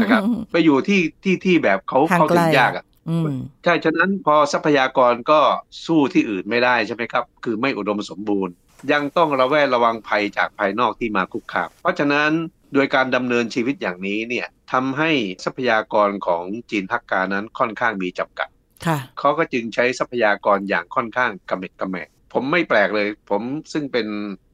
[0.00, 3.26] นะครับไปอยู่ที่ที่ที่แบบเขาห่างเขาไกลถึงยากอะอืม
[3.64, 5.40] ใช่ ฉะนั้นพอทรัพยากรก็
[5.86, 8.54] สู้ที่อื่นไม่ได้ใช่ไหมครับ คือไม่อุดมสมบูรณ์
[8.92, 12.30] ยังต้องระแวดระวังภัยจากภายนอกที่มาคุกคาม เพราะฉะนั้น
[12.74, 15.10] โดยการดำเนินชีวิตอย่างนี้เนี่ยทำให้
[15.44, 18.48] ทรัพยากรของจีนฮักกานั้นค่อนข้างมีจำกัด
[18.86, 24.06] ค่ะเขาก็จึงใช้ทรัพยากรอย่างค่อนข้างกระเม็ดกระแมะผมไม่แปลกเลย ผมซึ่งเป็น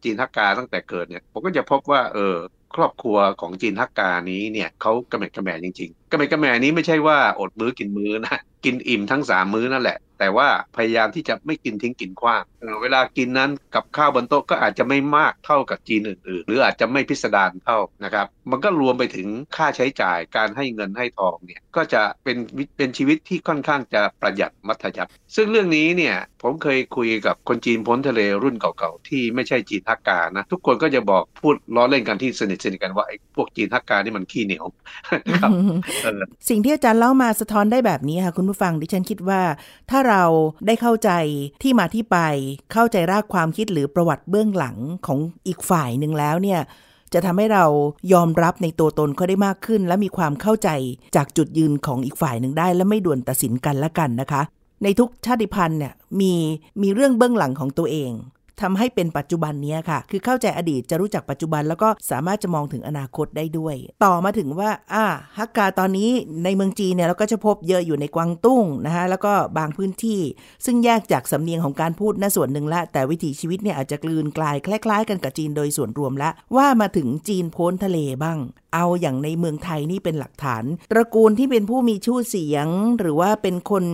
[0.05, 2.37] จีนฮักกาตั้งแต่เกิดเนี่ย ผมก็จะพบว่าเออ
[2.75, 12.43] ครอบครัวของจีนฮักกานี้เนี่ยเขากระเม็ดกระแมจริงๆกระเม็ดกระแมนี้ไม่ใช่ว่าอดมื้อกินมื้อนะกินอิ่มทั้งสามมื้อนั่นแหละ แต่ว่าพยายามที่จะไม่กินทิ้งกินขว้าง
[12.83, 34.67] เวลากินนั้นกับข้าวบนโต๊ะก็อาจจะไม่มากเท่ากับจีนอื่นๆ หรืออาจจะไม่พิสดารเท่านะครับ มันก็รวมไปถึงค่าใช้จ่ายการให้เงินให้ทองเนี่ยก็จะเป็นวิเป็นชีวิตที่ค่อนข้างจะประหยัดมัธยัติซึ่งเรื่องนี้เนี่ยผมเคยคุยกับคนจีนพ้นทะเลรุ่นเก่าๆที่ไม่ใช่จีนฮักกานะทุกคนก็จะบอกพูดล้อเล่นกันที่สนิทสนิทกันว่าไอ้พวกจีนฮักกานี่มันขี้เหนียว
[35.43, 35.51] ครับ
[36.49, 39.41] สิ่งที่อาจารย์เล่ามาสะท้อนได้แบบนี้ค่ะคุณผู้ฟังดิฉันคิดว่า
[39.91, 40.23] ถ้าเรา
[40.67, 41.11] ได้เข้าใจ
[41.63, 42.19] ที่มาที่ไป
[42.73, 46.61] เข้าใจรากความคิดหรือประวัติเบื้องหลังของอีกฝ่ายหนึ่งแล้วเนี่ย
[47.15, 47.65] จะทำให้เรา
[48.13, 50.71] ยอมรับในตัวตนเขาได้มากขึ้น และมีความเข้าใจ
[51.17, 54.43] จากจุดยืนของอีกฝ่ายหนึ่งได้ และไม่ด่วนตัดสินกันละกันนะคะ
[54.85, 56.35] ในทุกชาติพันธุ์เนี่ยมี
[56.83, 58.13] มีเรื่องเบื้องหลังของตัวเอง
[58.63, 65.05] ทำให้เป็นปัจจุบันนี้ค่ะ คือเข้าใจอดีตจะรู้จักปัจจุบัน แล้วก็สามารถจะมองถึงอนาคตได้ด้วย ต่อมาถึงว่าอ่า
[65.39, 66.11] ฮักกาตอนนี้
[66.45, 70.21] ในเมืองจีนเนี่ยเราก็จะพบเยอะอยู่ในกวางตุ้งนะคะแล้วก็บางพื้นที่
[70.65, 78.39] ซึ่งแยกจากสำเนียงของการพูดน่าส่วนหนึ่งละ แต่วิถีชีวิตเนี่ยอาจจะกลืนกลายคล้าย ๆ กันกับจีนโดยส่วนรวมละว่ามาถึงจีนโพ้นทะเลบ้าง
[78.75, 82.67] เอาอย่างในเมืองไทยนี่เป็นหลักฐาน ตระกูลที่เป็นผู้มีชื่อเสียง
[82.99, 83.85] หรือว่าเป็นคน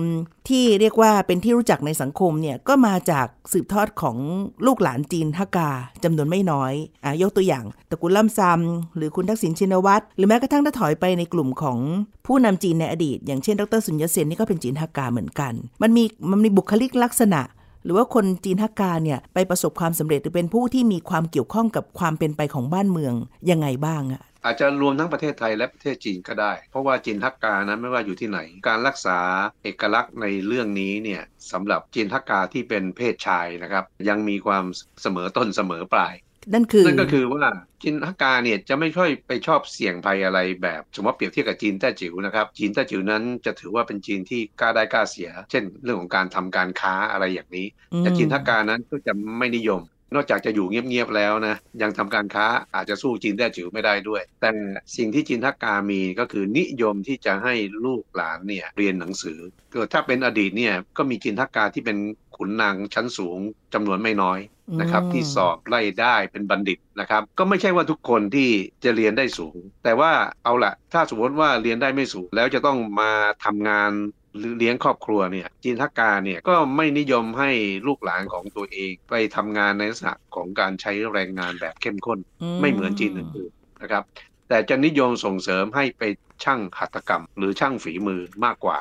[0.49, 4.17] ที่เรียกว่าเป็นที่รู้จักในสังคมเนี่ยก็มาจากสืบทอดของ
[4.65, 5.69] ลูกหลานจีนฮกกา
[6.03, 11.77] จำนวนไม่น้อยอ่ายกตัวอย่างตระกูลล่ำซำหรือคุณทักษิณชินวัตรหรือแม้กระทั่งถ้าถอยไปในกลุ่มของ
[12.25, 17.41] ผู้นำจีนในอดีต อย่างเช่น ดรสุญญเซนนี่ก็เป็นจีนฮกกาเหมือนกัน มันมีมันมีบุคลิกลักษณะ
[17.83, 23.13] หรือว่าคนจีนฮักกาเนี่ยไปประสบความสำเร็จหรือเป็นผู้ที่มีความเกี่ยวข้องกับความเป็นไปของบ้านเมือง
[23.49, 29.19] ยังไงบ้างอะ อาจจะรวมทั้งประเทศไทยและประเทศจีนก็ได้ เพราะว่าจีนทักกานั้นไม่ว่าอยู่ที่ไหน การรักษา
[29.63, 34.65] เอกลักษณ์ในเรื่องนี้เนี่ยสำหรับจีนทักกาที่เป็นเพศชายนะครับ ยังมีความ
[35.01, 36.13] เสมอต้นเสมอปลาย
[36.53, 37.45] นั่นคือนั่นก็คือว่า
[37.81, 47.67] จีนทักกาเนี่ยจะไม่ค่อยไปชอบเสี่ยงภัยอะไรแบบสมมติเปรียบเทียบกับจีนแต้จิ๋วนะครับ จีนแต้จิ๋วนั้นจะถือว่าเป็นจีนที่กล้าได้กล้าเสีย เช่น เรื่องของการทำการค้าอะไรอย่างนี้
[47.99, 49.81] แต่จีนทักกานั้นก็จะไม่นิยม
[50.15, 54.49] นอกจากจะอยู่เงียบๆแล้วนะยังทำการค้าอาจจะสู้จีนแต้จิ๋วไม่ได้ด้วย แต่
[54.97, 57.53] สิ่งที่จีนทักกามีก็คือนิยมที่จะให้
[57.85, 59.39] ลูกหลานเนี่ยเรียนหนังสือ
[59.71, 61.97] เกิดถ้าเป็นอดีตเนี่ยก็มีจีนทักกาที่เป็น
[62.35, 63.39] ขุนนางชั้นสูง
[63.73, 64.39] จำนวนไม่น้อย
[64.79, 68.49] นะครับที่สอบไล่ได้เป็นบัณฑิตนะครับ ก็ไม่ใช่ว่าทุกคนที่
[68.83, 70.11] จะเรียนได้สูง แต่ว่า
[70.43, 73.11] เอาละถ้าสมมติว่าเรียนได้ไม่สูง แล้วจะต้องมา
[73.45, 73.91] ทำงาน
[74.37, 77.51] หรือเลี้ยงครอบครัวเนี่ยจีนทักกาเนี่ยก็ไม่นิยมให้
[77.87, 82.19] ลูกหลานของตัวเองไปทำงานในลักษณะของการใช้แรงงานแบบเข้มข้น
[82.61, 84.03] ไม่เหมือนจีนอื่นๆนะครับ
[84.47, 86.03] แต่จะนิยมส่งเสริมให้ไป
[86.43, 88.77] ช่างหัตถกรรม หรือช่างฝีมือมากกว่า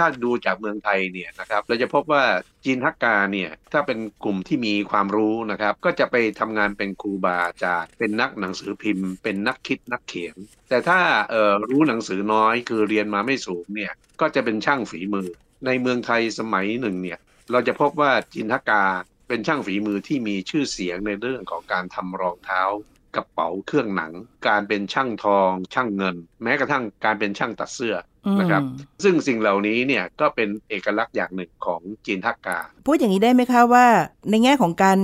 [0.00, 2.24] ถ้าดูจากเมืองไทยเนี่ยนะครับเราจะพบว่า
[2.64, 10.36] จีนทักกาเนี่ยถ้าเป็นกลุ่มที่มีความรู้นะครับ ก็จะไปทำงานเป็นครูบาอาจารย์เป็นนักหนังสือพิมพ์ เป็นนักคิดนักเขียน
[10.68, 15.28] แต่ถ้าเอ่อรู้หนังสือน้อยคือเรียนมาไม่สูงเนี่ยก็จะเป็นช่างฝีมือ
[15.66, 17.18] ในเมืองไทยสมัยหนึ่งเนี่ย
[17.52, 18.84] เราจะพบว่าจินทกา
[19.28, 22.62] เป็นช่างฝีมือที่มีชื่อเสียงในเรื่องของการทำรองเท้า
[23.16, 24.12] กระเป๋าเครื่องหนัง
[24.48, 27.94] การเป็นช่างทอง ช่างเงิน แม้กระทั่งการเป็นช่างตัดเสื้อ
[28.40, 28.62] นะครับ
[29.04, 32.60] ซึ่งสิ่งเหล่านี้เนี่ยก็เป็นเอกลักษณ์อย่างหนึ่งของจีนทักกา
[32.92, 33.86] พูดอย่างนี้ได้ไหมคะว่า
[34.30, 34.98] ในแง่ของการ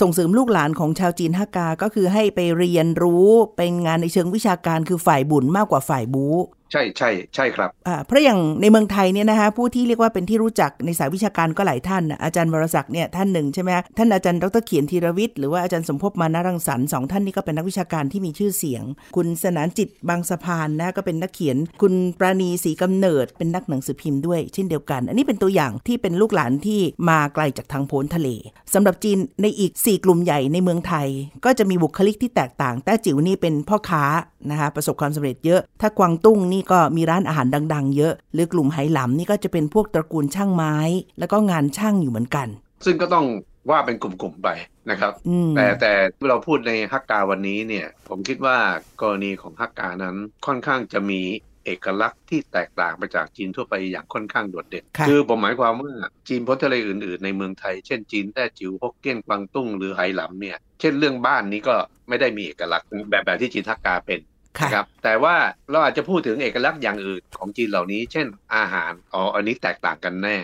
[0.00, 6.26] ส่งเสริมลูกหลานของชาวจีนทักกา ก็คือให้ไปเรียนรู้เป็นงานในเชิงวิชาการคือฝ่ายบุญมากกว่าฝ่ายบู
[6.72, 18.82] ใช่ใช่ใช่ครับอ่าเพราะอย่างในเมืองไทยเนี่ยนะคะผู้ที่เรียกว่าเป็นที่รู้จักในสายวิชาการก็หลายท่าน อาจารย์วรศักดิ์เนี่ยท่านหนึ่งใช่ไหมท่านอาจารย์ดรเขียนธีรวิทย์หรือว่าอาจารย์สมภพมานารังสรรค์สองท่านนี้ก็เป็นนักวิชาการที่มีชื่อเสียง
[19.16, 28.28] คุณสนานจิตบางสะพานนะก็เป็นนักเขียน คุณปราณีศรีกำเนิดเป็นนักหนังสือพิมพ์ด้วยเช่นเดียวกัน อันนี้เป็นตัวอย่างที่เป็นลูกหลานที่มาไกลจากทางโพ้นทะเล
[28.74, 31.08] สำหรับจีนในอีก 4 กลุ่มใหญ่ในเมืองไทย
[31.44, 34.04] ก็จะมีบุคลิกที่แตกต่าง แต่จิ๋วนี่เป็นพ่อค้า
[34.50, 40.76] นะคะประสบความสำเร็จเยอะ ถ้ากวางตุ้งนี่ก็มีร้านอาหารดัง ๆ เยอะ หรือกลุ่มไหหลำนี่ก็จะเป็นพวกตระกูลช่างไม้
[41.18, 42.48] แล้วก็งานช่างอยู่เหมือนกัน
[42.84, 43.26] ซึ่งก็ต้อง
[43.70, 44.48] ว่าเป็นกลุ่มๆไป
[44.90, 45.12] นะครับ
[45.56, 45.92] แต่แต่
[46.28, 48.56] เราพูดในฮักกาวันนี้เนี่ย ผมคิดว่า
[49.00, 50.16] กรณีของฮักกานั้น
[50.46, 51.20] ค่อนข้างจะมี
[51.64, 55.92] เอกลักษณ์ที่แตกต่างไปจากจีนทั่วไปอย่างค่อนข้างโดดเด่นคือผมหมายความว่า
[56.28, 61.74] จีนพ้นทะเลอื่น ๆ ในเมืองไทย เช่นจีนแต้จิ๋วฮกเกี้ยนกวางตุ้งหรือไหหลำเนี่ย เช่นเรื่องบ้านนี้ก็
[62.08, 64.20] ไม่ได้มีเอกลักษณ์แบบแบบที่จีนทักกาเป็น
[64.62, 65.34] นะครับแต่ว่า
[65.70, 70.36] เราอาจจะพูดถึงเอกลักษณ์อย่างอื่นของจีนเหล่านี้ เช่นอาหารอ๋ออันนี้แตกต่างกันแน่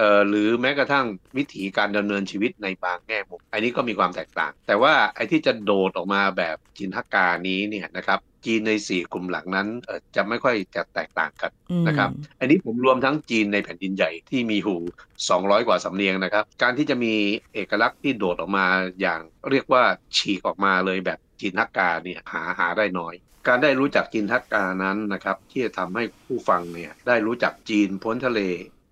[0.00, 9.68] เอ่อหรือแม้กระทั่งวิถีการดำเนินชีวิตในบางแง่มุมอันนี้ก็มีความแตกต่าง แต่ว่าไอ้ที่จะโดดออกมาแบบจีนทักกานี้เนี่ยนะครับจีนในสี่กลุ่มหลังนั้น
[10.16, 11.50] จะไม่ค่อยจะแตกต่างกัน
[11.88, 12.10] นะครับ
[12.40, 14.76] อันนี้ผมรวมทั้งจีนในแผ่นดินใหญ่ที่มีหู
[15.22, 17.14] 200 กว่าสำเนียงนะครับ การที่จะมี
[17.54, 18.66] เอกลักษณ์ที่โดดออกมา
[19.00, 19.82] อย่างเรียกว่า
[20.16, 23.14] ฉีกออกมาเลยแบบจีนทักกาเนี่ยหาหาได้น้อย
[23.48, 28.40] การได้รู้จักจีนทักกานั้นนะครับที่จะทำให้ผู้ฟังเนี่ยได้รู้จักจีนพ้นทะเล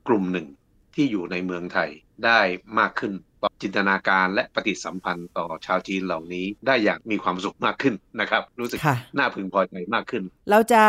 [0.09, 0.47] กลุ่มหนึ่ง
[0.99, 1.91] ที่อยู่ในเมืองไทย
[2.25, 2.41] ได้
[2.79, 3.13] มากขึ้น
[3.63, 8.81] จินตนาการและปฏิสัมพันธ์ต่อชาวจีนเหล่านี้ได้อย่างมีความสุขมากขึ้นนะครับ รู้สึก
[9.19, 10.83] น่าพึงพอใจมากขึ้น เราจะ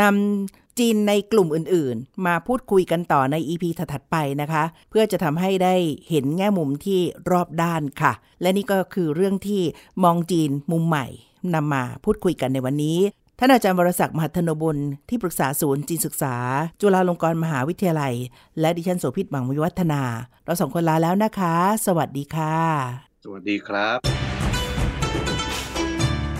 [0.00, 5.74] นำจีนในกลุ่มอื่นๆ มาพูดคุยกันต่อใน EP ถัดๆไปนะคะ เพื่อจะทำให้ได้
[6.10, 8.12] เห็นแง่มุมที่รอบด้านค่ะ
[8.42, 9.62] และนี่ก็คือเรื่องที่
[10.04, 11.06] มองจีนมุมใหม่
[11.54, 12.98] นำมาพูดคุยกันในวันนี้
[13.38, 16.34] ท่านอาจารย์วรศักดิ์มหัทนบุญที่ปรึกษาศูนย์จีนศึกษา
[16.80, 18.14] จุฬาลงกรณ์มหาวิทยาลัย
[18.60, 20.02] และดิฉันโสภิตหวังวิวัฒนา
[20.44, 21.54] เราสองคนลาแล้วนะคะ
[21.86, 22.56] สวัสดีค่ะ
[23.24, 23.98] สวัสดีครับ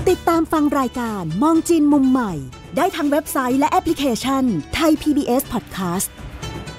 [0.09, 2.33] ติดตามฟังรายการมองจีนมุมใหม่
[2.77, 6.09] ได้ทางเว็บไซต์และแอปพลิเคชันไทย PBS Podcast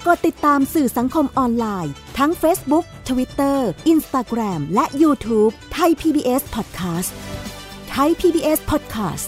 [0.08, 3.58] กดติดตามสื่อสังคมออนไลน์ ทั้ง Facebook Twitter
[3.94, 7.12] Instagram และ YouTube ไทย PBS Podcast
[7.90, 9.28] ไทย PBS Podcast